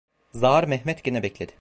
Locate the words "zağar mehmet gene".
0.33-1.23